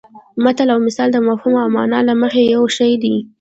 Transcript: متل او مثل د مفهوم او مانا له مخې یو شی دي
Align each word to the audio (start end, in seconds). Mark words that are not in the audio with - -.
متل 0.43 0.67
او 0.73 0.79
مثل 0.87 1.05
د 1.13 1.17
مفهوم 1.27 1.55
او 1.63 1.67
مانا 1.75 1.99
له 2.07 2.13
مخې 2.21 2.41
یو 2.55 2.63
شی 2.77 2.91
دي 3.03 3.15